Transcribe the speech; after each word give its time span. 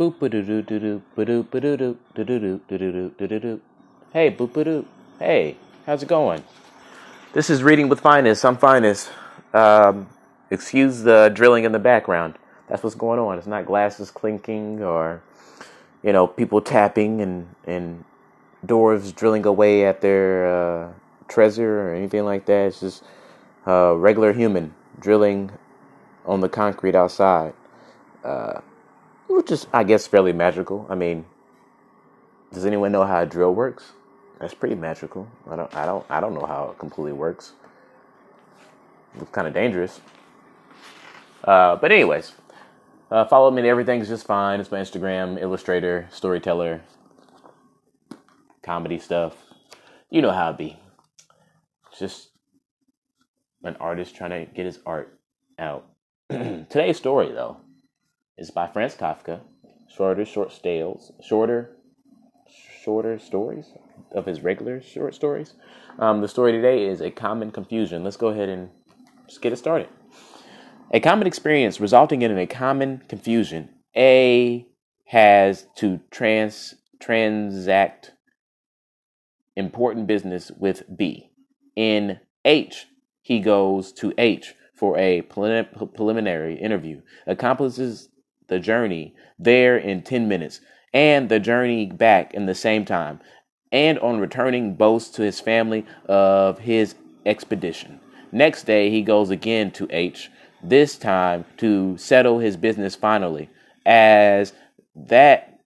Boop 0.00 0.18
ba 0.18 0.30
doo 0.30 0.40
doo 0.40 0.62
doo 0.62 0.78
doo 0.78 1.02
doo 1.14 1.42
doo 1.42 1.60
doo 1.60 1.76
doo 2.14 2.24
doo 2.24 2.38
doo 2.78 3.10
doo 3.18 3.26
doo 3.28 3.38
doo. 3.38 3.60
Hey, 4.14 4.30
boop 4.30 4.54
doo. 4.64 4.86
Hey, 5.18 5.58
how's 5.84 6.02
it 6.02 6.08
going? 6.08 6.42
This 7.34 7.50
is 7.50 7.62
Reading 7.62 7.90
with 7.90 8.00
Finest. 8.00 8.42
I'm 8.46 8.56
Finest. 8.56 9.10
Um, 9.52 10.08
excuse 10.50 11.02
the 11.02 11.30
drilling 11.34 11.64
in 11.64 11.72
the 11.72 11.78
background. 11.78 12.36
That's 12.66 12.82
what's 12.82 12.96
going 12.96 13.18
on. 13.18 13.36
It's 13.36 13.46
not 13.46 13.66
glasses 13.66 14.10
clinking 14.10 14.82
or, 14.82 15.20
you 16.02 16.14
know, 16.14 16.26
people 16.26 16.62
tapping 16.62 17.20
and, 17.20 17.54
and 17.66 18.06
doors 18.64 19.12
drilling 19.12 19.44
away 19.44 19.84
at 19.84 20.00
their 20.00 20.46
uh, 20.46 20.92
treasure 21.28 21.90
or 21.90 21.94
anything 21.94 22.24
like 22.24 22.46
that. 22.46 22.68
It's 22.68 22.80
just 22.80 23.04
a 23.66 23.94
regular 23.94 24.32
human 24.32 24.72
drilling 24.98 25.50
on 26.24 26.40
the 26.40 26.48
concrete 26.48 26.94
outside. 26.94 27.52
Uh, 28.24 28.62
which 29.30 29.50
is, 29.50 29.66
I 29.72 29.84
guess, 29.84 30.06
fairly 30.06 30.32
magical. 30.32 30.86
I 30.90 30.94
mean, 30.94 31.24
does 32.52 32.66
anyone 32.66 32.92
know 32.92 33.04
how 33.04 33.22
a 33.22 33.26
drill 33.26 33.54
works? 33.54 33.92
That's 34.40 34.54
pretty 34.54 34.74
magical. 34.74 35.28
I 35.50 35.56
don't, 35.56 35.74
I 35.74 35.86
don't, 35.86 36.06
I 36.08 36.20
don't 36.20 36.34
know 36.34 36.46
how 36.46 36.70
it 36.70 36.78
completely 36.78 37.12
works. 37.12 37.52
It's 39.20 39.30
kind 39.30 39.46
of 39.46 39.54
dangerous. 39.54 40.00
Uh, 41.44 41.76
but 41.76 41.92
anyways, 41.92 42.32
uh, 43.10 43.24
follow 43.26 43.50
me. 43.50 43.68
Everything's 43.68 44.08
just 44.08 44.26
fine. 44.26 44.60
It's 44.60 44.70
my 44.70 44.80
Instagram, 44.80 45.40
illustrator, 45.40 46.08
storyteller, 46.10 46.82
comedy 48.62 48.98
stuff. 48.98 49.36
You 50.10 50.22
know 50.22 50.30
how 50.32 50.50
it 50.50 50.58
be. 50.58 50.78
It's 51.90 51.98
just 51.98 52.30
an 53.62 53.76
artist 53.80 54.14
trying 54.14 54.30
to 54.30 54.52
get 54.52 54.66
his 54.66 54.78
art 54.86 55.18
out. 55.58 55.86
Today's 56.30 56.96
story, 56.96 57.32
though, 57.32 57.58
is 58.40 58.50
by 58.50 58.66
Franz 58.66 58.96
Kafka. 58.96 59.40
Shorter 59.86 60.24
short 60.24 60.58
tales, 60.62 61.12
shorter, 61.22 61.76
shorter 62.82 63.18
stories 63.18 63.66
of 64.12 64.24
his 64.24 64.40
regular 64.40 64.80
short 64.80 65.14
stories. 65.14 65.54
Um, 65.98 66.22
the 66.22 66.28
story 66.28 66.52
today 66.52 66.86
is 66.86 67.02
a 67.02 67.10
common 67.10 67.50
confusion. 67.50 68.02
Let's 68.02 68.16
go 68.16 68.28
ahead 68.28 68.48
and 68.48 68.70
just 69.28 69.42
get 69.42 69.52
it 69.52 69.56
started. 69.56 69.88
A 70.92 71.00
common 71.00 71.26
experience 71.26 71.80
resulting 71.80 72.22
in 72.22 72.36
a 72.38 72.46
common 72.46 73.02
confusion. 73.08 73.68
A 73.96 74.66
has 75.06 75.66
to 75.76 76.00
trans 76.10 76.76
transact 76.98 78.12
important 79.54 80.06
business 80.06 80.50
with 80.56 80.84
B. 80.96 81.30
In 81.76 82.20
H, 82.44 82.86
he 83.20 83.40
goes 83.40 83.92
to 83.94 84.14
H 84.16 84.54
for 84.74 84.96
a 84.96 85.20
preliminary 85.22 86.54
interview, 86.54 87.02
accomplishes 87.26 88.08
the 88.50 88.60
journey 88.60 89.14
there 89.38 89.78
in 89.78 90.02
10 90.02 90.28
minutes 90.28 90.60
and 90.92 91.28
the 91.30 91.40
journey 91.40 91.86
back 91.86 92.34
in 92.34 92.46
the 92.46 92.54
same 92.54 92.84
time, 92.84 93.20
and 93.72 93.98
on 94.00 94.18
returning 94.18 94.74
boasts 94.74 95.10
to 95.16 95.22
his 95.22 95.40
family 95.40 95.86
of 96.06 96.58
his 96.58 96.94
expedition. 97.24 98.00
Next 98.32 98.64
day, 98.64 98.90
he 98.90 99.02
goes 99.02 99.30
again 99.30 99.70
to 99.72 99.86
H, 99.90 100.30
this 100.62 100.98
time 100.98 101.44
to 101.58 101.96
settle 101.96 102.40
his 102.40 102.56
business 102.56 102.94
finally, 102.94 103.48
as 103.86 104.52
that 104.94 105.60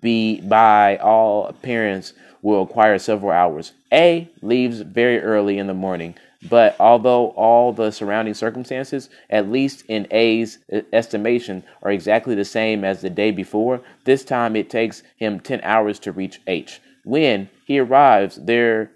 be 0.00 0.40
by 0.42 0.96
all 0.98 1.46
appearance 1.46 2.12
will 2.42 2.64
require 2.64 2.98
several 2.98 3.32
hours. 3.32 3.72
A 3.92 4.28
leaves 4.42 4.80
very 4.80 5.20
early 5.20 5.58
in 5.58 5.66
the 5.66 5.74
morning, 5.74 6.14
but 6.48 6.76
although 6.78 7.30
all 7.30 7.72
the 7.72 7.90
surrounding 7.90 8.34
circumstances, 8.34 9.10
at 9.28 9.50
least 9.50 9.84
in 9.88 10.06
A's 10.10 10.58
estimation, 10.92 11.64
are 11.82 11.90
exactly 11.90 12.34
the 12.34 12.44
same 12.44 12.84
as 12.84 13.00
the 13.00 13.10
day 13.10 13.30
before, 13.30 13.80
this 14.04 14.24
time 14.24 14.54
it 14.54 14.70
takes 14.70 15.02
him 15.16 15.40
10 15.40 15.60
hours 15.62 15.98
to 16.00 16.12
reach 16.12 16.40
H. 16.46 16.80
When 17.04 17.48
he 17.64 17.78
arrives 17.78 18.36
there 18.36 18.90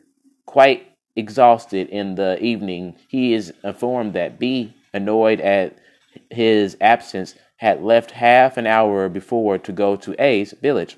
quite 0.47 0.87
exhausted 1.17 1.89
in 1.89 2.15
the 2.15 2.43
evening, 2.43 2.95
he 3.09 3.35
is 3.35 3.53
informed 3.65 4.13
that 4.13 4.39
B, 4.39 4.75
annoyed 4.93 5.41
at 5.41 5.77
his 6.31 6.77
absence, 6.81 7.35
had 7.57 7.83
left 7.83 8.11
half 8.11 8.57
an 8.57 8.67
hour 8.67 9.09
before 9.09 9.57
to 9.59 9.73
go 9.73 9.97
to 9.97 10.15
A's 10.23 10.53
village, 10.61 10.97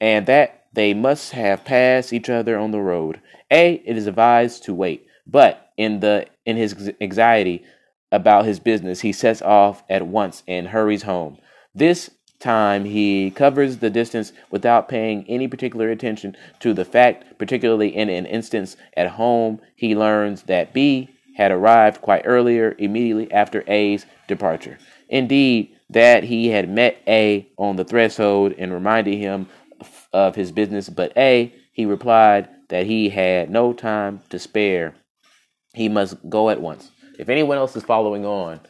and 0.00 0.26
that 0.26 0.63
they 0.74 0.92
must 0.94 1.32
have 1.32 1.64
passed 1.64 2.12
each 2.12 2.28
other 2.28 2.58
on 2.58 2.70
the 2.70 2.80
road. 2.80 3.20
A, 3.50 3.74
it 3.84 3.96
is 3.96 4.06
advised 4.06 4.64
to 4.64 4.74
wait, 4.74 5.06
but 5.26 5.72
in 5.76 6.00
the 6.00 6.26
in 6.44 6.56
his 6.56 6.92
anxiety 7.00 7.64
about 8.12 8.44
his 8.44 8.60
business, 8.60 9.00
he 9.00 9.12
sets 9.12 9.42
off 9.42 9.82
at 9.88 10.06
once 10.06 10.42
and 10.46 10.68
hurries 10.68 11.02
home. 11.02 11.38
This 11.74 12.10
time 12.38 12.84
he 12.84 13.30
covers 13.30 13.78
the 13.78 13.90
distance 13.90 14.32
without 14.50 14.88
paying 14.88 15.24
any 15.28 15.48
particular 15.48 15.88
attention 15.88 16.36
to 16.60 16.74
the 16.74 16.84
fact, 16.84 17.38
particularly 17.38 17.94
in 17.94 18.08
an 18.08 18.26
instance 18.26 18.76
at 18.96 19.08
home, 19.08 19.60
he 19.74 19.96
learns 19.96 20.42
that 20.42 20.72
B 20.72 21.08
had 21.36 21.50
arrived 21.50 22.00
quite 22.00 22.22
earlier, 22.24 22.76
immediately 22.78 23.32
after 23.32 23.64
A's 23.66 24.06
departure. 24.28 24.78
Indeed, 25.08 25.74
that 25.90 26.24
he 26.24 26.48
had 26.48 26.68
met 26.68 26.96
A 27.06 27.48
on 27.56 27.76
the 27.76 27.84
threshold 27.84 28.54
and 28.58 28.72
reminded 28.72 29.16
him 29.16 29.48
of 30.14 30.36
his 30.36 30.52
business, 30.52 30.88
but 30.88 31.12
A, 31.16 31.52
he 31.72 31.84
replied 31.84 32.48
that 32.68 32.86
he 32.86 33.08
had 33.10 33.50
no 33.50 33.72
time 33.72 34.22
to 34.30 34.38
spare. 34.38 34.94
He 35.74 35.88
must 35.88 36.16
go 36.30 36.50
at 36.50 36.60
once. 36.60 36.92
If 37.18 37.28
anyone 37.28 37.58
else 37.58 37.74
is 37.74 37.82
following 37.82 38.24
on, 38.24 38.60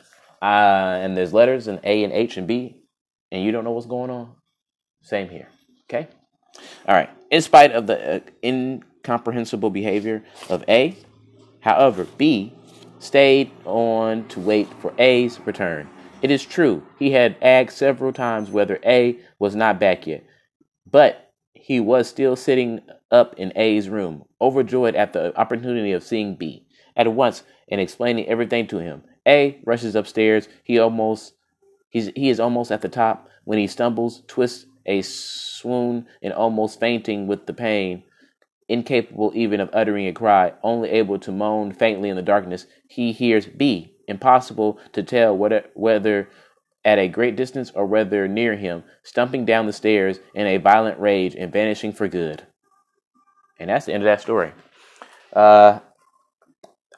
uh, 0.41 0.99
and 1.03 1.17
there's 1.17 1.35
letters 1.35 1.69
in 1.69 1.79
A 1.85 2.03
and 2.03 2.13
H 2.13 2.39
and 2.39 2.47
B, 2.47 2.83
and 3.31 3.45
you 3.45 3.53
don't 3.53 3.63
know 3.63 3.73
what's 3.73 3.87
going 3.87 4.11
on, 4.11 4.33
same 5.03 5.29
here. 5.29 5.49
Okay? 5.89 6.09
All 6.89 6.95
right. 6.95 7.11
In 7.31 7.43
spite 7.43 7.73
of 7.73 7.87
the 7.87 8.17
uh, 8.17 8.21
incomprehensible 8.43 9.71
behavior 9.71 10.25
of 10.49 10.65
A, 10.67 10.97
however, 11.61 12.07
B 12.17 12.55
stayed 13.01 13.51
on 13.67 14.27
to 14.29 14.41
wait 14.41 14.69
for 14.81 14.95
A's 14.99 15.39
return. 15.41 15.89
It 16.23 16.31
is 16.31 16.43
true, 16.43 16.83
he 16.99 17.11
had 17.11 17.37
asked 17.43 17.77
several 17.77 18.15
times 18.15 18.51
whether 18.51 18.79
A 18.83 19.19
was 19.39 19.55
not 19.55 19.79
back 19.79 20.07
yet, 20.07 20.25
but 20.91 21.21
he 21.55 21.81
was 21.81 22.09
still 22.09 22.37
sitting 22.37 22.81
up 23.11 23.35
in 23.39 23.53
A's 23.57 23.89
room, 23.89 24.25
overjoyed 24.41 24.95
at 24.95 25.13
the 25.13 25.37
opportunity 25.39 25.93
of 25.93 26.03
seeing 26.03 26.35
B 26.35 26.67
at 26.97 27.13
once 27.13 27.43
and 27.69 27.81
explaining 27.81 28.27
everything 28.27 28.67
to 28.69 28.79
him. 28.79 29.03
A 29.27 29.59
rushes 29.65 29.95
upstairs. 29.95 30.49
He 30.63 30.79
almost 30.79 31.35
he's 31.91 32.11
he 32.15 32.29
is 32.29 32.41
almost 32.41 32.71
at 32.71 32.83
the 32.83 32.89
top 32.89 33.29
when 33.45 33.59
he 33.59 33.67
stumbles, 33.67 34.23
twists 34.27 34.67
a 34.87 35.01
swoon, 35.03 36.07
and 36.23 36.33
almost 36.33 36.81
fainting 36.81 37.27
with 37.27 37.47
the 37.47 37.55
pain. 37.55 38.03
Incapable 38.69 39.33
even 39.35 39.61
of 39.61 39.71
uttering 39.73 40.07
a 40.07 40.13
cry, 40.13 40.53
only 40.63 40.91
able 40.91 41.19
to 41.19 41.33
moan 41.33 41.73
faintly 41.73 42.09
in 42.09 42.17
the 42.17 42.23
darkness, 42.23 42.67
he 42.89 43.13
hears 43.13 43.47
B. 43.47 43.95
Impossible 44.07 44.79
to 44.93 45.03
tell 45.03 45.37
whether, 45.37 45.65
whether 45.75 46.29
at 46.85 46.99
a 46.99 47.09
great 47.09 47.37
distance 47.37 47.71
or 47.75 47.87
whether 47.87 48.29
near 48.29 48.57
him, 48.57 48.85
stumping 49.03 49.45
down 49.45 49.67
the 49.67 49.73
stairs 49.73 50.21
in 50.35 50.47
a 50.47 50.59
violent 50.59 50.99
rage 50.99 51.35
and 51.35 51.53
vanishing 51.53 51.93
for 51.93 52.09
good. 52.09 52.43
And 53.59 53.71
that's 53.71 53.87
the 53.87 53.95
end 53.95 54.03
of 54.03 54.07
that 54.07 54.21
story. 54.21 54.53
Uh, 55.33 55.81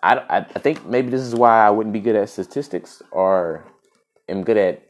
I, 0.03 0.17
I, 0.17 0.37
I 0.39 0.43
think 0.43 0.87
maybe 0.87 1.11
this 1.11 1.23
is 1.23 1.35
why 1.35 1.67
I 1.67 1.71
wouldn't 1.71 1.93
be 1.93 2.01
good 2.01 2.17
at 2.17 2.29
statistics 2.29 3.03
or 3.11 3.65
am 4.29 4.43
good 4.43 4.57
at 4.57 4.83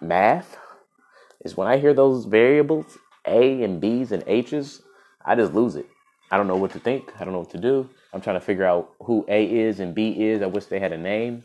math. 0.00 0.58
Is 1.44 1.56
when 1.56 1.66
I 1.66 1.78
hear 1.78 1.94
those 1.94 2.24
variables, 2.24 2.98
A 3.26 3.62
and 3.62 3.80
B's 3.80 4.12
and 4.12 4.22
H's, 4.26 4.82
I 5.24 5.34
just 5.34 5.52
lose 5.52 5.76
it. 5.76 5.86
I 6.30 6.36
don't 6.36 6.46
know 6.46 6.56
what 6.56 6.72
to 6.72 6.78
think. 6.78 7.12
I 7.20 7.24
don't 7.24 7.32
know 7.32 7.40
what 7.40 7.50
to 7.50 7.58
do. 7.58 7.88
I'm 8.12 8.20
trying 8.20 8.38
to 8.38 8.44
figure 8.44 8.64
out 8.64 8.92
who 9.00 9.24
A 9.28 9.44
is 9.44 9.80
and 9.80 9.94
B 9.94 10.10
is. 10.10 10.40
I 10.42 10.46
wish 10.46 10.66
they 10.66 10.80
had 10.80 10.92
a 10.92 10.98
name 10.98 11.44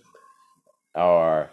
or 0.95 1.49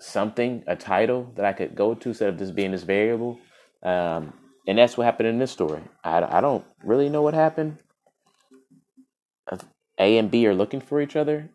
something, 0.00 0.64
a 0.66 0.76
title 0.76 1.32
that 1.36 1.44
I 1.44 1.52
could 1.52 1.74
go 1.74 1.94
to 1.94 2.08
instead 2.08 2.28
of 2.28 2.38
just 2.38 2.54
being 2.54 2.72
this 2.72 2.82
variable. 2.82 3.38
Um, 3.82 4.32
and 4.66 4.78
that's 4.78 4.96
what 4.96 5.04
happened 5.04 5.28
in 5.28 5.38
this 5.38 5.52
story. 5.52 5.82
I, 6.02 6.38
I 6.38 6.40
don't 6.40 6.64
really 6.82 7.08
know 7.08 7.22
what 7.22 7.34
happened. 7.34 7.78
A 9.98 10.18
and 10.18 10.30
B 10.30 10.46
are 10.46 10.54
looking 10.54 10.80
for 10.80 11.00
each 11.00 11.16
other. 11.16 11.50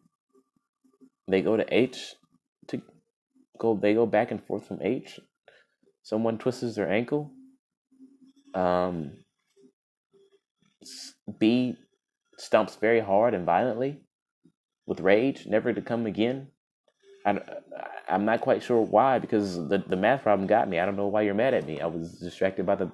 They 1.28 1.42
go 1.42 1.58
to 1.58 1.66
H 1.74 2.16
to 2.68 2.82
go. 3.60 3.76
They 3.76 3.94
go 3.94 4.06
back 4.06 4.32
and 4.32 4.44
forth 4.44 4.68
from 4.68 4.82
H. 4.82 5.20
Someone 6.04 6.38
twists 6.38 6.76
their 6.76 6.90
ankle. 6.90 7.32
Um, 8.54 9.12
B 11.38 11.76
stumps 12.38 12.78
very 12.78 13.02
hard 13.02 13.34
and 13.34 13.46
violently 13.46 14.00
with 14.88 15.02
rage, 15.02 15.46
never 15.46 15.74
to 15.74 15.82
come 15.82 16.06
again. 16.06 16.48
I, 17.38 17.88
I'm 18.10 18.26
not 18.26 18.42
quite 18.42 18.64
sure 18.64 18.82
why 18.82 19.20
because 19.20 19.56
the, 19.68 19.84
the 19.88 19.96
math 19.96 20.24
problem 20.24 20.48
got 20.48 20.68
me. 20.68 20.80
I 20.80 20.86
don't 20.86 20.96
know 20.96 21.08
why 21.08 21.22
you're 21.22 21.36
mad 21.36 21.54
at 21.54 21.66
me. 21.68 21.80
I 21.80 21.86
was 21.86 22.14
distracted 22.14 22.66
by 22.66 22.76
the 22.76 22.92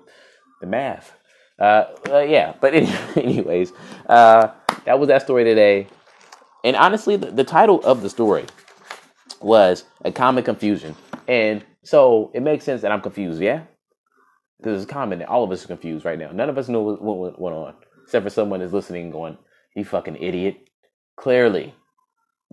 the 0.62 0.68
math. 0.68 1.14
Uh, 1.60 1.86
uh 2.10 2.20
yeah, 2.20 2.54
but 2.60 2.74
anyways, 3.16 3.72
uh, 4.08 4.50
that 4.86 5.00
was 5.00 5.08
that 5.08 5.22
story 5.22 5.44
today. 5.44 5.88
And 6.64 6.76
honestly, 6.76 7.16
the, 7.16 7.32
the 7.32 7.44
title 7.44 7.82
of 7.86 8.02
the 8.02 8.10
story 8.10 8.46
was 9.42 9.84
a 10.04 10.12
common 10.12 10.44
confusion. 10.44 10.96
And 11.28 11.64
So 11.84 12.32
it 12.34 12.42
makes 12.42 12.66
sense 12.66 12.82
that 12.82 12.92
I'm 12.92 13.02
confused, 13.02 13.42
yeah? 13.42 13.64
Because 14.58 14.82
it's 14.82 14.92
common 14.92 15.24
all 15.24 15.44
of 15.44 15.52
us 15.52 15.64
are 15.64 15.68
confused 15.68 16.04
right 16.06 16.18
now. 16.18 16.32
None 16.32 16.50
of 16.50 16.58
us 16.58 16.68
know 16.68 16.82
what, 16.82 17.02
what 17.02 17.40
went 17.40 17.56
on, 17.56 17.76
except 18.04 18.24
for 18.24 18.32
someone 18.32 18.62
is 18.62 18.74
listening 18.74 19.04
and 19.04 19.12
going, 19.12 19.38
you 19.76 19.86
fucking 19.86 20.18
idiot. 20.18 20.58
Clearly, 21.16 21.76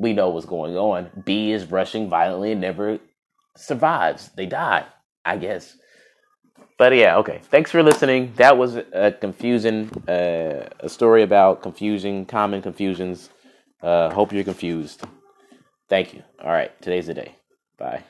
we 0.02 0.12
know 0.12 0.28
what's 0.30 0.46
going 0.46 0.76
on. 0.76 1.10
B 1.24 1.52
is 1.52 1.70
rushing 1.70 2.08
violently 2.10 2.52
and 2.52 2.60
never 2.60 2.98
survives. 3.56 4.30
They 4.36 4.46
die, 4.46 4.84
I 5.24 5.36
guess. 5.38 5.76
But 6.76 6.94
yeah, 6.94 7.16
okay. 7.18 7.40
Thanks 7.44 7.70
for 7.70 7.82
listening. 7.82 8.32
That 8.36 8.58
was 8.58 8.76
a 8.76 9.12
confusing, 9.12 9.90
uh, 10.08 10.68
a 10.80 10.88
story 10.88 11.22
about 11.22 11.62
confusing, 11.62 12.26
common 12.26 12.60
confusions. 12.60 13.30
Uh, 13.82 14.10
hope 14.10 14.32
you're 14.32 14.44
confused. 14.44 15.02
Thank 15.88 16.14
you. 16.14 16.22
All 16.42 16.50
right. 16.50 16.70
Today's 16.82 17.06
the 17.06 17.14
day. 17.14 17.36
Bye. 17.78 18.02